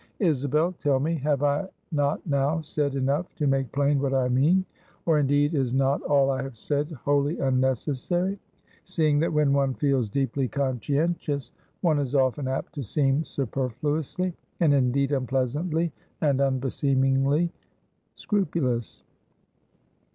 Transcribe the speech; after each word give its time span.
Isabel! 0.17 0.71
tell 0.79 0.99
me; 0.99 1.13
have 1.17 1.43
I 1.43 1.67
not 1.91 2.25
now 2.25 2.59
said 2.61 2.95
enough 2.95 3.35
to 3.35 3.45
make 3.45 3.71
plain 3.71 4.01
what 4.01 4.15
I 4.15 4.29
mean? 4.29 4.65
Or, 5.05 5.19
indeed, 5.19 5.53
is 5.53 5.75
not 5.75 6.01
all 6.01 6.31
I 6.31 6.41
have 6.41 6.57
said 6.57 6.89
wholly 6.93 7.37
unnecessary; 7.37 8.39
seeing 8.83 9.19
that 9.19 9.31
when 9.31 9.53
one 9.53 9.75
feels 9.75 10.09
deeply 10.09 10.47
conscientious, 10.47 11.51
one 11.81 11.99
is 11.99 12.15
often 12.15 12.47
apt 12.47 12.73
to 12.73 12.83
seem 12.83 13.23
superfluously, 13.23 14.33
and 14.59 14.73
indeed 14.73 15.11
unpleasantly 15.11 15.91
and 16.19 16.41
unbeseemingly 16.41 17.51
scrupulous? 18.15 19.03